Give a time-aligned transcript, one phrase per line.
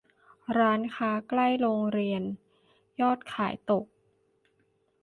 [0.57, 2.23] ร้านค้าใกล้โรงเรียน
[3.01, 3.85] ยอดขายตก